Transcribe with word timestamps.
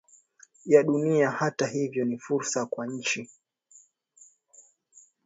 ya 0.65 0.83
dunia 0.83 1.31
Hata 1.31 1.67
hivyo 1.67 2.05
ni 2.05 2.17
fursa 2.17 2.65
kwa 2.65 2.87
nchi 2.87 3.29